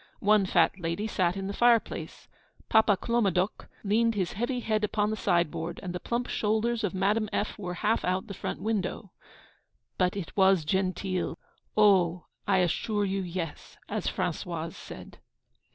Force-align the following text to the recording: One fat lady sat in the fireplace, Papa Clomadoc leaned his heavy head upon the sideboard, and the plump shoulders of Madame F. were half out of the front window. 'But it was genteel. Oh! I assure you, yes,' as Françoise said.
One 0.19 0.47
fat 0.47 0.79
lady 0.79 1.05
sat 1.05 1.37
in 1.37 1.45
the 1.45 1.53
fireplace, 1.53 2.27
Papa 2.69 2.97
Clomadoc 2.97 3.67
leaned 3.83 4.15
his 4.15 4.33
heavy 4.33 4.61
head 4.61 4.83
upon 4.83 5.11
the 5.11 5.15
sideboard, 5.15 5.79
and 5.83 5.93
the 5.93 5.99
plump 5.99 6.27
shoulders 6.27 6.83
of 6.83 6.95
Madame 6.95 7.29
F. 7.31 7.55
were 7.59 7.75
half 7.75 8.03
out 8.03 8.23
of 8.23 8.27
the 8.27 8.33
front 8.33 8.59
window. 8.63 9.11
'But 9.99 10.17
it 10.17 10.35
was 10.35 10.65
genteel. 10.65 11.37
Oh! 11.77 12.25
I 12.47 12.57
assure 12.65 13.05
you, 13.05 13.21
yes,' 13.21 13.77
as 13.87 14.07
Françoise 14.07 14.73
said. 14.73 15.19